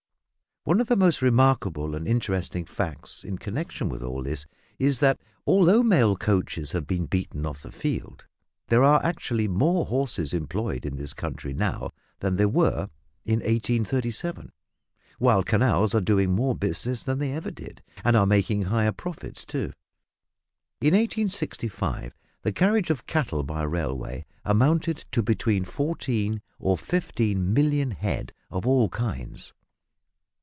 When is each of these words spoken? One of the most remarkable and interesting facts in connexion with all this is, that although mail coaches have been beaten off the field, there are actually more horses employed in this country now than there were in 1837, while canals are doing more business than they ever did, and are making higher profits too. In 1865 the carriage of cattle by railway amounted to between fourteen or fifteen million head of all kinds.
One 0.63 0.79
of 0.79 0.85
the 0.85 0.95
most 0.95 1.23
remarkable 1.23 1.95
and 1.95 2.07
interesting 2.07 2.65
facts 2.65 3.23
in 3.23 3.39
connexion 3.39 3.89
with 3.89 4.03
all 4.03 4.21
this 4.21 4.45
is, 4.77 4.99
that 4.99 5.19
although 5.47 5.81
mail 5.81 6.15
coaches 6.15 6.71
have 6.73 6.85
been 6.85 7.07
beaten 7.07 7.47
off 7.47 7.63
the 7.63 7.71
field, 7.71 8.27
there 8.67 8.83
are 8.83 9.03
actually 9.03 9.47
more 9.47 9.87
horses 9.87 10.35
employed 10.35 10.85
in 10.85 10.97
this 10.97 11.15
country 11.15 11.51
now 11.51 11.89
than 12.19 12.35
there 12.35 12.47
were 12.47 12.89
in 13.25 13.39
1837, 13.39 14.51
while 15.17 15.41
canals 15.41 15.95
are 15.95 15.99
doing 15.99 16.29
more 16.31 16.53
business 16.55 17.01
than 17.01 17.17
they 17.17 17.33
ever 17.33 17.49
did, 17.49 17.81
and 18.03 18.15
are 18.15 18.27
making 18.27 18.65
higher 18.65 18.91
profits 18.91 19.43
too. 19.43 19.73
In 20.79 20.93
1865 20.93 22.15
the 22.43 22.51
carriage 22.53 22.91
of 22.91 23.07
cattle 23.07 23.41
by 23.41 23.63
railway 23.63 24.27
amounted 24.45 25.05
to 25.11 25.23
between 25.23 25.65
fourteen 25.65 26.39
or 26.59 26.77
fifteen 26.77 27.51
million 27.51 27.89
head 27.89 28.31
of 28.51 28.67
all 28.67 28.89
kinds. 28.89 29.55